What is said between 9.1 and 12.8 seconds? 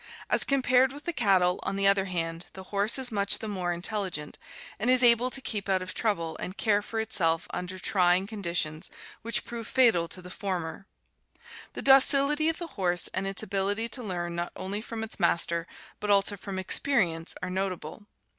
which prove fatal to the former. The docility of the